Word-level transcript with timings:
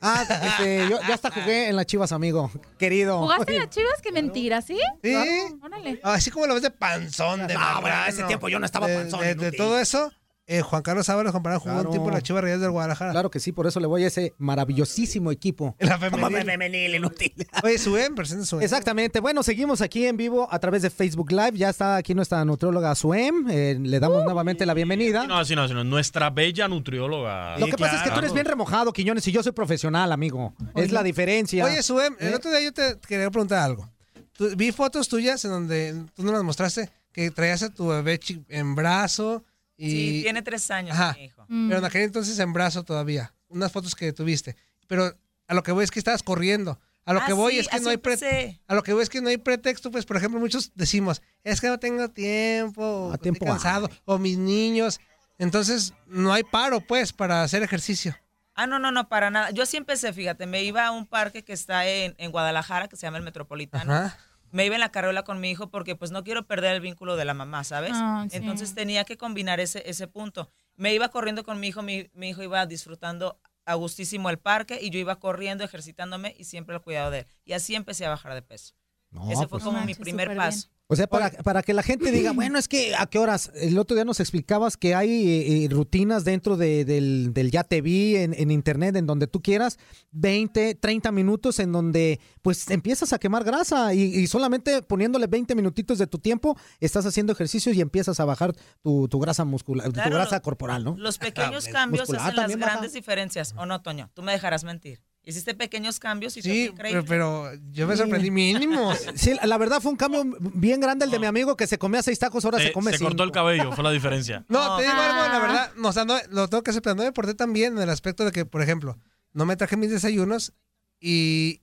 Ah, 0.00 0.24
este, 0.42 0.88
yo 0.90 0.98
ya 1.08 1.14
hasta 1.14 1.30
jugué 1.30 1.68
en 1.68 1.76
las 1.76 1.86
chivas, 1.86 2.12
amigo. 2.12 2.50
Querido. 2.78 3.18
¿Jugaste 3.20 3.54
en 3.54 3.58
las 3.60 3.70
chivas? 3.70 3.94
Qué 4.02 4.12
mentira, 4.12 4.60
¿sí? 4.60 4.78
Sí. 5.02 5.14
Órale. 5.62 6.00
Así 6.02 6.30
como 6.30 6.46
lo 6.46 6.54
ves 6.54 6.62
de 6.62 6.70
panzón, 6.70 7.46
de 7.46 7.54
No, 7.54 7.80
pero 7.82 7.94
ese 8.06 8.22
tiempo 8.24 8.48
yo 8.48 8.58
no 8.58 8.66
estaba 8.66 8.86
De- 8.86 8.94
panzón, 8.96 9.20
De, 9.38 9.52
todo 9.52 9.78
eso, 9.78 10.12
eh, 10.48 10.62
Juan 10.62 10.82
Carlos 10.82 11.08
Ábalos 11.08 11.32
comparado 11.32 11.60
jugó 11.60 11.72
un 11.74 11.78
Claro. 11.80 11.90
tiempo 11.90 12.08
en 12.08 12.14
las 12.14 12.22
chivas 12.22 12.42
Reyes 12.42 12.60
del 12.60 12.70
Guadalajara. 12.70 13.10
Claro 13.12 13.30
que 13.30 13.40
sí, 13.40 13.50
por 13.52 13.66
eso 13.66 13.80
le 13.80 13.86
voy 13.86 14.04
a 14.04 14.06
ese 14.06 14.32
maravillosísimo 14.38 15.30
equipo. 15.32 15.74
En 15.78 15.88
la 15.88 15.98
Como 15.98 16.26
femenil. 16.28 16.46
femenil, 16.46 16.94
inútil. 16.94 17.32
Oye, 17.62 17.78
Suen, 17.78 18.14
presenta 18.14 18.44
Suen. 18.44 18.62
Exactamente. 18.62 19.20
Bueno, 19.20 19.42
seguimos 19.42 19.80
aquí 19.80 20.06
en 20.06 20.16
vivo 20.16 20.46
a 20.50 20.58
través 20.58 20.82
de 20.82 20.90
Facebook 20.90 21.30
Live. 21.32 21.52
Ya 21.54 21.70
está 21.70 21.96
aquí 21.96 22.14
nuestra 22.14 22.44
nutrióloga 22.44 22.94
Suem. 22.94 23.46
Eh, 23.50 23.76
le 23.80 23.98
damos 24.00 24.24
nuevamente 24.24 24.64
la 24.66 24.74
bienvenida. 24.74 25.26
No, 25.26 25.44
sí, 25.44 25.56
no, 25.56 25.66
sí, 25.68 25.74
no. 25.74 25.82
Nuestra 25.84 26.30
bella 26.30 26.68
nutrióloga. 26.68 27.58
Lo 27.58 27.66
que 27.66 27.76
pasa 27.76 27.96
es 27.96 28.02
que 28.02 28.10
tú 28.10 28.18
eres 28.18 28.32
bien 28.32 28.46
remojado, 28.46 28.92
Quiñones, 28.92 29.26
y 29.28 29.32
yo 29.32 29.42
soy 29.42 29.52
profesional, 29.52 30.12
amigo. 30.12 30.54
Es 30.74 30.92
la 30.92 31.02
diferencia. 31.02 31.64
Oye, 31.64 31.82
Suen, 31.82 32.16
el 32.20 32.32
¿Eh? 32.32 32.36
otro 32.36 32.50
día 32.50 32.60
yo 32.60 32.72
te 32.72 32.98
quería 33.06 33.30
preguntar 33.30 33.58
algo. 33.60 33.88
Tú- 34.32 34.50
vi 34.56 34.70
fotos 34.70 35.08
tuyas 35.08 35.44
en 35.44 35.50
donde 35.50 35.94
tú 36.14 36.22
nos 36.22 36.32
las 36.32 36.42
mostraste 36.44 36.90
que 37.12 37.30
traías 37.30 37.62
a 37.62 37.70
tu 37.70 37.88
bebé 37.88 38.20
en 38.48 38.74
brazo 38.74 39.42
y... 39.76 39.90
Sí, 39.90 40.20
tiene 40.22 40.42
tres 40.42 40.70
años 40.70 40.92
Ajá. 40.96 41.14
mi 41.18 41.24
hijo. 41.24 41.44
Pero 41.48 41.78
en 41.78 41.84
aquel 41.84 42.02
entonces 42.02 42.38
en 42.38 42.52
brazo 42.52 42.82
todavía. 42.84 43.32
Unas 43.48 43.70
fotos 43.72 43.94
que 43.94 44.12
tuviste. 44.12 44.56
Pero 44.86 45.14
a 45.48 45.54
lo 45.54 45.62
que 45.62 45.72
voy 45.72 45.84
es 45.84 45.90
que 45.90 45.98
estabas 45.98 46.22
corriendo. 46.22 46.78
A 47.04 47.12
lo 47.12 47.20
Ah, 47.20 47.26
que 47.26 47.32
voy 47.34 47.52
sí, 47.52 47.58
es 47.60 47.68
que 47.68 47.78
no 47.80 47.90
hay 47.90 47.98
pre- 47.98 48.58
a 48.66 48.74
lo 48.74 48.82
que 48.82 48.92
voy 48.92 49.02
es 49.04 49.08
que 49.08 49.20
no 49.20 49.28
hay 49.28 49.36
pretexto, 49.36 49.92
pues 49.92 50.04
por 50.04 50.16
ejemplo, 50.16 50.40
muchos 50.40 50.72
decimos, 50.74 51.22
es 51.44 51.60
que 51.60 51.68
no 51.68 51.78
tengo 51.78 52.08
tiempo, 52.08 52.82
o 52.82 53.12
estoy 53.14 53.22
tiempo 53.30 53.46
cansado, 53.46 53.88
o 54.04 54.18
mis 54.18 54.36
niños. 54.38 54.98
Entonces, 55.38 55.92
no 56.06 56.32
hay 56.32 56.42
paro 56.42 56.80
pues 56.80 57.12
para 57.12 57.44
hacer 57.44 57.62
ejercicio. 57.62 58.16
Ah, 58.56 58.66
no, 58.66 58.78
no, 58.80 58.90
no, 58.90 59.08
para 59.08 59.30
nada. 59.30 59.50
Yo 59.50 59.66
sí 59.66 59.76
empecé, 59.76 60.12
fíjate, 60.12 60.46
me 60.46 60.64
iba 60.64 60.84
a 60.86 60.90
un 60.90 61.06
parque 61.06 61.44
que 61.44 61.52
está 61.52 61.86
en, 61.86 62.14
en 62.18 62.32
Guadalajara, 62.32 62.88
que 62.88 62.96
se 62.96 63.06
llama 63.06 63.18
el 63.18 63.22
Metropolitano. 63.24 63.92
Ajá. 63.94 64.18
Me 64.50 64.64
iba 64.66 64.74
en 64.76 64.80
la 64.80 64.90
carriola 64.90 65.22
con 65.24 65.40
mi 65.40 65.50
hijo 65.50 65.70
porque 65.70 65.96
pues 65.96 66.10
no 66.10 66.24
quiero 66.24 66.46
perder 66.46 66.74
el 66.74 66.80
vínculo 66.80 67.16
de 67.16 67.24
la 67.24 67.34
mamá, 67.34 67.64
¿sabes? 67.64 67.92
Ah, 67.94 68.26
sí. 68.30 68.36
Entonces 68.36 68.74
tenía 68.74 69.04
que 69.04 69.16
combinar 69.16 69.60
ese, 69.60 69.82
ese 69.88 70.06
punto. 70.08 70.50
Me 70.76 70.92
iba 70.94 71.08
corriendo 71.08 71.44
con 71.44 71.58
mi 71.60 71.68
hijo, 71.68 71.82
mi, 71.82 72.10
mi 72.14 72.30
hijo 72.30 72.42
iba 72.42 72.64
disfrutando 72.66 73.40
a 73.64 73.74
gustísimo 73.74 74.30
el 74.30 74.38
parque 74.38 74.78
y 74.80 74.90
yo 74.90 74.98
iba 74.98 75.18
corriendo, 75.18 75.64
ejercitándome 75.64 76.34
y 76.38 76.44
siempre 76.44 76.76
el 76.76 76.82
cuidado 76.82 77.10
de 77.10 77.20
él. 77.20 77.26
Y 77.44 77.52
así 77.54 77.74
empecé 77.74 78.06
a 78.06 78.10
bajar 78.10 78.34
de 78.34 78.42
peso. 78.42 78.74
No, 79.10 79.24
Ese 79.30 79.36
fue 79.42 79.48
pues- 79.48 79.64
como 79.64 79.78
No 79.80 79.86
mi 79.86 79.94
primer 79.94 80.28
bien. 80.28 80.40
O 80.88 80.94
sea, 80.94 81.08
para, 81.08 81.30
para 81.30 81.62
que 81.64 81.74
la 81.74 81.82
gente 81.82 82.12
diga, 82.12 82.30
bueno, 82.32 82.58
es 82.58 82.68
que 82.68 82.94
a 82.94 83.06
qué 83.06 83.18
horas. 83.18 83.50
El 83.56 83.76
otro 83.78 83.96
día 83.96 84.04
nos 84.04 84.20
explicabas 84.20 84.76
que 84.76 84.94
hay 84.94 85.10
eh, 85.28 85.64
eh, 85.64 85.68
rutinas 85.68 86.24
dentro 86.24 86.56
de- 86.56 86.84
del, 86.84 87.32
del 87.34 87.50
Ya 87.50 87.64
Te 87.64 87.80
Vi 87.80 88.14
en, 88.16 88.34
en 88.34 88.52
internet, 88.52 88.94
en 88.94 89.04
donde 89.06 89.26
tú 89.26 89.42
quieras, 89.42 89.78
20, 90.12 90.76
30 90.76 91.10
minutos, 91.10 91.58
en 91.58 91.72
donde 91.72 92.20
pues 92.42 92.70
empiezas 92.70 93.12
a 93.12 93.18
quemar 93.18 93.42
grasa 93.42 93.94
y, 93.94 94.00
y 94.02 94.26
solamente 94.28 94.80
poniéndole 94.82 95.26
20 95.26 95.54
minutitos 95.56 95.98
de 95.98 96.06
tu 96.06 96.18
tiempo, 96.18 96.56
estás 96.78 97.04
haciendo 97.04 97.32
ejercicios 97.32 97.74
y 97.74 97.80
empiezas 97.80 98.20
a 98.20 98.24
bajar 98.24 98.52
tu, 98.82 99.08
tu 99.08 99.18
grasa 99.18 99.44
muscular, 99.44 99.86
tu 99.86 99.92
grasa 99.92 100.36
lo- 100.36 100.42
corporal, 100.42 100.84
¿no? 100.84 100.96
Los 100.96 101.18
pequeños 101.18 101.66
Ah, 101.68 101.72
cambios 101.72 102.02
muscular 102.02 102.22
hacen 102.22 102.36
las 102.36 102.42
también 102.44 102.60
baja. 102.60 102.72
grandes 102.74 102.92
diferencias. 102.92 103.54
¿O 103.56 103.66
no, 103.66 103.82
Toño? 103.82 104.10
Tú 104.14 104.22
me 104.22 104.30
dejarás 104.32 104.62
mentir. 104.62 105.00
Hiciste 105.28 105.54
pequeños 105.54 105.98
cambios 105.98 106.36
y 106.36 106.42
fue 106.42 106.50
Sí, 106.52 106.64
increíble. 106.66 107.02
pero, 107.02 107.44
pero 107.50 107.60
yo 107.72 107.86
me 107.88 107.96
sorprendí 107.96 108.30
mínimo. 108.30 108.92
Sí, 109.16 109.34
la 109.42 109.58
verdad 109.58 109.80
fue 109.82 109.90
un 109.90 109.96
cambio 109.96 110.22
bien 110.40 110.80
grande 110.80 111.04
el 111.04 111.10
de 111.10 111.18
mi 111.18 111.26
amigo 111.26 111.56
que 111.56 111.66
se 111.66 111.78
comía 111.78 112.00
seis 112.02 112.18
tacos, 112.20 112.44
ahora 112.44 112.58
se, 112.58 112.66
Se, 112.68 112.72
come 112.72 112.92
se 112.92 112.98
cinco. 112.98 113.10
cortó 113.10 113.24
el 113.24 113.32
cabello, 113.32 113.72
fue 113.72 113.82
la 113.82 113.90
diferencia. 113.90 114.44
No, 114.48 114.76
te 114.76 114.84
digo 114.84 114.94
algo, 114.94 115.32
la 115.32 115.38
verdad, 115.40 115.72
no, 115.76 115.88
o 115.88 115.92
sea, 115.92 116.04
no, 116.04 116.16
lo 116.30 116.46
tengo 116.48 116.62
que 116.62 116.70
aceptar, 116.70 116.94
no 116.94 117.02
me 117.02 117.10
porté 117.12 117.34
tan 117.34 117.52
bien 117.52 117.76
en 117.76 117.82
el 117.82 117.90
aspecto 117.90 118.24
de 118.24 118.30
que, 118.30 118.44
por 118.46 118.62
ejemplo, 118.62 118.96
no 119.32 119.44
me 119.46 119.56
traje 119.56 119.76
mis 119.76 119.90
desayunos 119.90 120.52
y, 121.00 121.60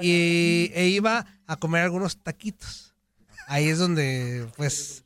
y 0.00 0.70
e 0.74 0.88
iba 0.88 1.24
a 1.46 1.56
comer 1.56 1.82
algunos 1.84 2.18
taquitos. 2.18 2.94
Ahí 3.46 3.68
es 3.68 3.78
donde, 3.78 4.46
pues, 4.58 5.04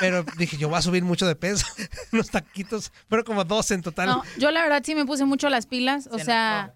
pero 0.00 0.24
dije, 0.38 0.56
yo 0.56 0.68
voy 0.68 0.78
a 0.78 0.82
subir 0.82 1.04
mucho 1.04 1.26
de 1.26 1.36
peso. 1.36 1.66
Unos 2.12 2.30
taquitos, 2.30 2.90
pero 3.08 3.22
como 3.24 3.44
dos 3.44 3.70
en 3.70 3.82
total. 3.82 4.08
No, 4.08 4.22
yo 4.38 4.50
la 4.50 4.62
verdad 4.62 4.82
sí 4.84 4.94
me 4.94 5.04
puse 5.04 5.24
mucho 5.26 5.48
las 5.50 5.66
pilas, 5.66 6.08
o 6.10 6.18
Se 6.18 6.24
sea, 6.24 6.74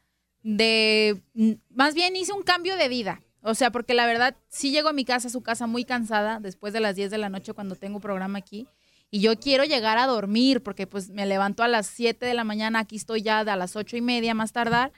de 0.54 1.22
mm, 1.34 1.52
más 1.70 1.94
bien 1.94 2.16
hice 2.16 2.32
un 2.32 2.42
cambio 2.42 2.76
de 2.76 2.88
vida. 2.88 3.20
O 3.42 3.54
sea, 3.54 3.70
porque 3.70 3.94
la 3.94 4.06
verdad 4.06 4.36
sí 4.48 4.70
llego 4.70 4.88
a 4.88 4.92
mi 4.92 5.04
casa, 5.04 5.28
a 5.28 5.30
su 5.30 5.42
casa 5.42 5.66
muy 5.66 5.84
cansada 5.84 6.40
después 6.40 6.72
de 6.72 6.80
las 6.80 6.96
10 6.96 7.10
de 7.10 7.18
la 7.18 7.28
noche 7.28 7.52
cuando 7.52 7.76
tengo 7.76 8.00
programa 8.00 8.38
aquí 8.38 8.66
y 9.10 9.20
yo 9.20 9.38
quiero 9.38 9.64
llegar 9.64 9.98
a 9.98 10.06
dormir 10.06 10.62
porque 10.62 10.86
pues 10.86 11.10
me 11.10 11.26
levanto 11.26 11.62
a 11.62 11.68
las 11.68 11.86
7 11.86 12.26
de 12.26 12.34
la 12.34 12.42
mañana, 12.42 12.80
aquí 12.80 12.96
estoy 12.96 13.22
ya 13.22 13.40
a 13.40 13.56
las 13.56 13.76
ocho 13.76 13.96
y 13.96 14.00
media 14.00 14.34
más 14.34 14.52
tardar 14.52 14.92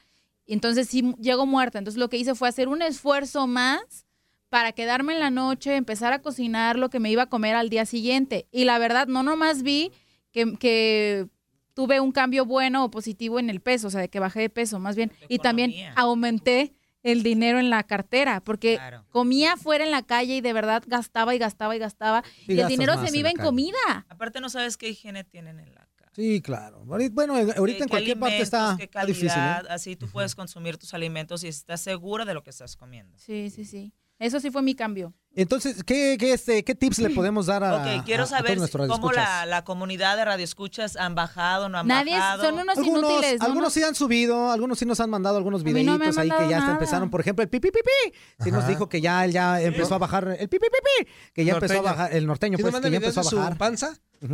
entonces 0.48 0.88
sí 0.88 1.14
llego 1.20 1.46
muerta. 1.46 1.78
Entonces 1.78 1.98
lo 1.98 2.08
que 2.08 2.16
hice 2.16 2.34
fue 2.34 2.48
hacer 2.48 2.68
un 2.68 2.82
esfuerzo 2.82 3.46
más 3.46 4.06
para 4.48 4.72
quedarme 4.72 5.12
en 5.12 5.20
la 5.20 5.30
noche, 5.30 5.76
empezar 5.76 6.12
a 6.12 6.22
cocinar 6.22 6.78
lo 6.78 6.88
que 6.88 7.00
me 7.00 7.10
iba 7.10 7.24
a 7.24 7.28
comer 7.28 7.54
al 7.54 7.68
día 7.68 7.84
siguiente. 7.84 8.48
Y 8.50 8.64
la 8.64 8.78
verdad, 8.78 9.06
no 9.06 9.22
nomás 9.22 9.62
vi 9.62 9.92
que, 10.32 10.56
que 10.58 11.28
tuve 11.78 12.00
un 12.00 12.10
cambio 12.10 12.44
bueno 12.44 12.84
o 12.84 12.90
positivo 12.90 13.38
en 13.38 13.50
el 13.50 13.60
peso, 13.60 13.86
o 13.86 13.90
sea, 13.90 14.00
de 14.00 14.08
que 14.08 14.18
bajé 14.18 14.40
de 14.40 14.50
peso, 14.50 14.80
más 14.80 14.96
bien. 14.96 15.12
Y 15.28 15.38
también 15.38 15.72
aumenté 15.94 16.74
el 17.04 17.22
dinero 17.22 17.60
en 17.60 17.70
la 17.70 17.84
cartera, 17.84 18.40
porque 18.40 18.74
Claro. 18.74 19.04
comía 19.10 19.52
afuera 19.52 19.84
en 19.84 19.92
la 19.92 20.02
calle 20.02 20.34
y 20.34 20.40
de 20.40 20.52
verdad 20.52 20.82
gastaba 20.88 21.36
y 21.36 21.38
gastaba 21.38 21.76
y 21.76 21.78
gastaba. 21.78 22.24
Y 22.48 22.58
el 22.58 22.66
dinero 22.66 22.94
se 22.94 23.02
me 23.02 23.08
en 23.10 23.14
iba 23.14 23.30
en 23.30 23.36
calle. 23.36 23.46
comida. 23.46 24.06
Aparte 24.08 24.40
no 24.40 24.50
sabes 24.50 24.76
qué 24.76 24.88
higiene 24.88 25.22
tienen 25.22 25.60
en 25.60 25.72
la 25.72 25.86
casa. 25.94 26.10
Sí, 26.16 26.42
claro. 26.42 26.82
Bueno, 26.84 27.36
ahorita 27.36 27.84
en 27.84 27.88
cualquier 27.88 28.18
parte 28.18 28.40
está, 28.40 28.76
qué 28.76 28.90
difícil. 29.06 29.28
¿eh? 29.28 29.32
calidad, 29.32 29.66
Así 29.70 29.94
tú 29.94 30.08
puedes 30.08 30.34
consumir 30.34 30.78
tus 30.78 30.94
alimentos 30.94 31.44
y 31.44 31.46
estás 31.46 31.80
segura 31.80 32.24
de 32.24 32.34
lo 32.34 32.42
que 32.42 32.50
estás 32.50 32.74
comiendo. 32.74 33.16
Sí, 33.20 33.50
sí, 33.50 33.64
sí. 33.64 33.92
Eso 34.18 34.40
sí 34.40 34.50
fue 34.50 34.62
mi 34.62 34.74
cambio. 34.74 35.14
Entonces, 35.36 35.84
¿qué, 35.84 36.16
qué, 36.18 36.32
este, 36.32 36.64
¿qué 36.64 36.74
tips 36.74 36.98
le 36.98 37.10
podemos 37.10 37.46
dar 37.46 37.62
a, 37.62 37.76
Ok, 37.76 38.04
quiero 38.04 38.24
a- 38.24 38.26
a 38.26 38.42
todos 38.42 38.68
saber 38.70 38.88
cómo 38.88 39.12
la, 39.12 39.46
la 39.46 39.62
comunidad 39.62 40.16
de 40.16 40.24
radioescuchas 40.24 40.96
han 40.96 41.14
bajado, 41.14 41.68
no 41.68 41.78
han 41.78 41.86
Nadie, 41.86 42.14
bajado. 42.18 42.42
son 42.42 42.54
unos 42.58 42.76
Algunos, 42.76 43.10
inútiles. 43.12 43.40
algunos 43.40 43.58
unos- 43.62 43.72
sí 43.74 43.82
han 43.84 43.94
subido, 43.94 44.50
algunos 44.50 44.78
sí 44.80 44.86
nos 44.86 44.98
han 44.98 45.10
mandado 45.10 45.36
algunos 45.36 45.62
no 45.62 45.64
videitos 45.72 46.18
ahí 46.18 46.28
que 46.30 46.48
ya 46.48 46.58
hasta 46.58 46.72
empezaron. 46.72 47.10
Por 47.10 47.20
ejemplo, 47.20 47.44
el 47.44 47.48
pipi 47.48 47.70
pipi, 47.70 48.16
sí 48.40 48.50
nos 48.50 48.66
dijo 48.66 48.88
que 48.88 49.00
ya 49.00 49.24
él 49.24 49.30
ya 49.30 49.60
empezó 49.62 49.94
a 49.94 49.98
bajar 49.98 50.36
el 50.40 50.48
pipi 50.48 50.66
pipi, 50.66 51.10
que 51.32 51.44
ya 51.44 51.52
empezó 51.54 51.78
a 51.78 51.82
bajar 51.82 52.12
el 52.12 52.26
norteño, 52.26 52.56
Sí, 52.56 52.62
pues 52.64 52.74
que 52.74 52.90
ya 52.90 52.96
empezó 52.96 53.20
a 53.20 53.24
su 53.24 53.36
bajar. 53.36 53.52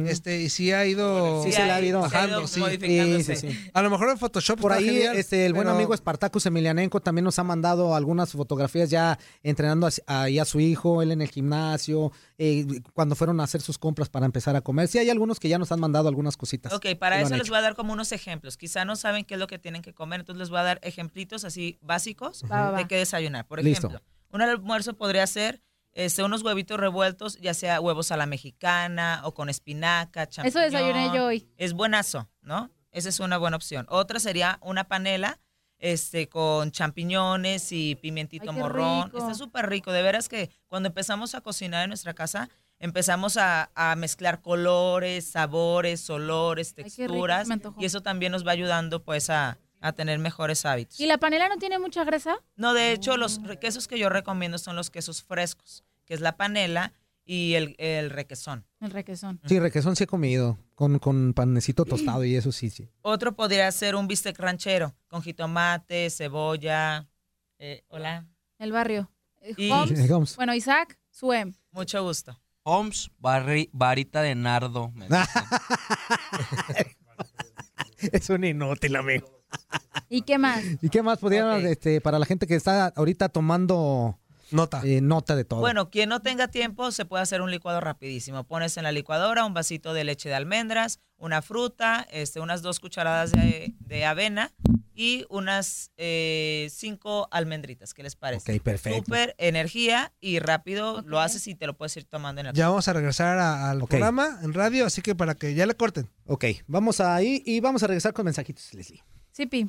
Este, 0.06 0.40
y 0.42 0.48
sí 0.48 0.72
ha 0.72 0.84
ido... 0.86 1.42
Sí, 1.42 1.52
se 1.52 1.64
le 1.64 1.70
ha 1.72 1.81
ido 1.81 2.00
bajando, 2.00 2.46
sí. 2.46 2.60
modificándose. 2.60 3.36
Sí, 3.36 3.48
sí, 3.48 3.52
sí. 3.54 3.70
A 3.72 3.82
lo 3.82 3.90
mejor 3.90 4.10
en 4.10 4.19
Photoshop 4.19 4.60
Por 4.60 4.72
está 4.72 4.81
ahí, 4.82 4.88
genial, 4.94 5.16
este, 5.16 5.46
el 5.46 5.52
buen 5.52 5.69
amigo 5.69 5.94
Espartacus 5.94 6.46
Emilianenko 6.46 7.00
también 7.00 7.25
nos 7.25 7.38
ha 7.38 7.44
mandado 7.44 7.94
algunas 7.94 8.32
fotografías 8.32 8.90
ya 8.90 9.19
entrenando 9.42 9.86
a- 10.06 10.22
ahí 10.22 10.38
a 10.38 10.44
su 10.44 10.60
hijo, 10.60 11.02
él 11.02 11.12
en 11.12 11.22
el 11.22 11.28
gimnasio, 11.31 12.12
eh, 12.38 12.66
cuando 12.92 13.14
fueron 13.14 13.40
a 13.40 13.44
hacer 13.44 13.60
sus 13.60 13.78
compras 13.78 14.08
para 14.08 14.26
empezar 14.26 14.56
a 14.56 14.60
comer. 14.60 14.88
Sí, 14.88 14.98
hay 14.98 15.10
algunos 15.10 15.38
que 15.40 15.48
ya 15.48 15.58
nos 15.58 15.70
han 15.72 15.81
mandado 15.81 16.08
algunas 16.08 16.36
cositas. 16.36 16.72
Ok, 16.72 16.86
para 16.98 17.20
eso 17.20 17.31
les 17.31 17.42
hecho. 17.42 17.52
voy 17.52 17.58
a 17.58 17.62
dar 17.62 17.75
como 17.75 17.92
unos 17.92 18.12
ejemplos. 18.12 18.56
Quizá 18.56 18.84
no 18.84 18.96
saben 18.96 19.25
qué 19.25 19.34
es 19.34 19.40
lo 19.40 19.46
que 19.46 19.58
tienen 19.58 19.82
que 19.82 19.92
comer, 19.94 20.20
entonces 20.20 20.38
les 20.40 20.50
voy 20.50 20.58
a 20.60 20.62
dar 20.62 20.81
ejemplitos 20.82 21.44
así 21.44 21.78
básicos 21.82 22.42
de 22.42 22.86
qué 22.88 22.96
desayunar. 22.96 23.46
Por 23.46 23.62
Listo. 23.62 23.86
ejemplo, 23.88 24.06
un 24.32 24.42
almuerzo 24.42 24.94
podría 24.94 25.26
ser 25.26 25.62
este, 25.94 26.23
unos 26.23 26.43
huevitos 26.43 26.79
revueltos, 26.79 27.38
ya 27.41 27.55
sea 27.55 27.81
huevos 27.81 28.11
a 28.11 28.17
la 28.17 28.26
mexicana 28.26 29.20
o 29.25 29.32
con 29.35 29.49
espinaca, 29.49 30.25
Eso 30.25 30.31
champiñón. 30.43 30.64
desayuné 30.64 31.11
yo 31.14 31.26
hoy. 31.26 31.49
Es 31.56 31.73
buenazo, 31.73 32.29
¿no? 32.43 32.70
Esa 32.91 33.08
es 33.08 33.20
una 33.20 33.38
buena 33.38 33.56
opción. 33.56 33.87
Otra 33.88 34.20
sería 34.20 34.58
una 34.62 34.85
panela 34.85 35.41
este, 35.79 36.29
con 36.29 36.70
champiñones 36.70 37.73
y 37.73 37.96
pimientito 37.96 38.50
Ay, 38.50 38.56
morrón. 38.56 39.06
rico. 39.06 39.19
Está 39.19 39.35
súper 39.35 39.69
rico. 39.69 39.93
De 39.93 40.02
veras 40.02 40.29
que 40.29 40.50
cuando 40.69 40.88
empezamos 40.88 41.35
a 41.35 41.41
cocinar 41.41 41.82
en 41.85 41.91
nuestra 41.91 42.14
casa, 42.14 42.49
empezamos 42.79 43.37
a, 43.37 43.70
a 43.75 43.96
mezclar 43.96 44.41
colores, 44.43 45.26
sabores, 45.31 46.08
olores, 46.11 46.75
texturas. 46.75 47.49
y 47.79 47.85
eso 47.85 48.00
también 48.02 48.32
nos 48.32 48.46
va 48.46 48.52
ayudando 48.52 49.02
pues 49.02 49.31
a, 49.31 49.58
a 49.86 49.92
tener 49.92 50.19
mejores 50.19 50.64
hábitos. 50.64 50.98
¿Y 50.98 51.06
la 51.06 51.19
panela 51.19 51.48
no 51.48 51.58
tiene 51.58 51.78
mucha 51.78 52.04
grasa? 52.04 52.36
No, 52.56 52.72
de 52.75 52.92
hecho, 52.92 53.16
los 53.16 53.38
quesos 53.60 53.86
que 53.86 53.98
yo 53.98 54.08
recomiendo 54.08 54.56
son 54.58 54.76
los 54.76 54.90
quesos 54.90 55.22
frescos, 55.22 55.84
que 56.06 56.14
es 56.14 56.20
la 56.20 56.36
panela 56.36 56.92
y 57.26 57.54
el, 57.54 57.75
el 57.78 58.10
requesón. 58.10 58.64
El 58.81 58.90
requesón. 58.92 59.40
Sí, 59.46 59.58
requesón 59.60 59.94
sí 59.96 60.04
he 60.04 60.06
comido, 60.06 60.58
con, 60.75 60.98
con 60.98 61.34
panecito 61.34 61.84
tostado 61.86 62.25
y 62.25 62.34
eso 62.34 62.50
sí, 62.52 62.70
sí. 62.70 62.88
Otro 63.02 63.34
podría 63.36 63.70
ser 63.72 63.94
un 63.94 64.08
bistec 64.08 64.38
ranchero 64.38 64.94
con 65.06 65.22
jitomate, 65.22 66.08
cebolla. 66.10 67.06
eh, 67.58 67.84
hola, 67.88 68.26
El 68.58 68.72
barrio. 68.72 69.10
Eh, 69.42 69.54
Y-. 69.58 69.70
Bueno, 70.36 70.54
Isaac, 70.54 70.98
Suem. 71.10 71.52
mucho 71.72 72.02
gusto. 72.02 72.40
Holmes, 72.62 73.10
barri- 73.20 73.69
varita 73.72 74.22
de 74.22 74.34
nardo. 74.34 74.90
me 74.92 75.06
dicen. 75.08 75.42
Es 78.12 78.31
un 78.31 78.44
inútil, 78.44 78.96
amigo. 78.96 79.33
¿Y 80.09 80.23
qué 80.23 80.39
más? 80.39 80.62
¿Y 80.83 80.89
qué 80.89 81.03
más 81.03 81.19
podrían, 81.19 81.65
este, 81.67 82.01
para 82.01 82.19
la 82.19 82.27
gente 82.27 82.47
que 82.47 82.55
está 82.55 82.89
ahorita 82.89 83.29
tomando 83.29 84.19
Nota. 84.51 84.83
eh, 84.85 85.01
nota 85.01 85.35
de 85.35 85.45
todo? 85.45 85.61
Bueno, 85.61 85.91
quien 85.91 86.09
no 86.09 86.21
tenga 86.21 86.49
tiempo 86.49 86.93
se 86.93 87.05
puede 87.05 87.23
hacer 87.23 87.41
un 87.41 87.51
licuado 87.51 87.81
rapidísimo. 87.81 88.45
Pones 88.45 88.77
en 88.77 88.85
la 88.85 88.93
licuadora 88.93 89.45
un 89.45 89.55
vasito 89.55 89.95
de 89.95 90.05
leche 90.05 90.29
de 90.29 90.35
almendras, 90.37 91.01
una 91.17 91.43
fruta, 91.43 92.06
este, 92.11 92.41
unas 92.41 92.62
dos 92.62 92.79
cucharadas 92.81 93.33
de, 93.33 93.75
de 93.81 94.05
avena 94.05 94.53
y 94.95 95.25
unas 95.29 95.91
eh, 95.97 96.69
cinco 96.71 97.27
almendritas. 97.33 97.95
¿Qué 97.95 98.03
les 98.05 98.15
parece? 98.15 98.56
Ok, 98.56 98.62
perfecto. 98.62 98.99
Súper 98.99 99.35
energía 99.39 100.12
y 100.21 100.39
rápido 100.39 101.03
lo 101.03 101.19
haces 101.21 101.49
y 101.49 101.55
te 101.56 101.67
lo 101.67 101.77
puedes 101.77 101.97
ir 101.97 102.05
tomando 102.05 102.41
en 102.43 102.49
el 102.49 102.53
Ya 102.55 102.69
vamos 102.69 102.87
a 102.87 102.93
regresar 102.93 103.39
a- 103.39 103.71
al 103.71 103.79
programa 103.87 104.39
en 104.43 104.53
radio, 104.53 104.87
así 104.87 105.03
que 105.03 105.15
para 105.17 105.35
que 105.35 105.55
ya 105.55 105.67
le 105.67 105.75
corten. 105.75 106.09
Ok, 106.27 106.45
vamos 106.69 107.01
ahí 107.01 107.43
y 107.45 107.59
vamos 107.61 107.83
a 107.83 107.87
regresar 107.89 108.12
con 108.12 108.27
mensajitos, 108.27 108.73
Leslie. 108.75 109.03
Sí, 109.34 109.46
Pi. 109.46 109.69